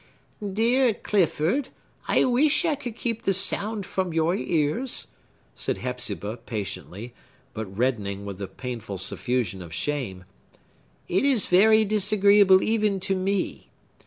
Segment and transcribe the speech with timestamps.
[0.51, 1.69] "Dear Clifford,
[2.07, 5.05] I wish I could keep the sound from your ears,"
[5.55, 7.13] said Hepzibah, patiently,
[7.53, 10.23] but reddening with a painful suffusion of shame.
[11.07, 13.69] "It is very disagreeable even to me.